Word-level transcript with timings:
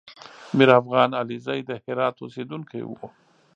میرافغان 0.57 1.11
علیزی 1.21 1.59
د 1.69 1.71
هرات 1.85 2.15
اوسېدونکی 2.19 2.81
و 2.85 2.91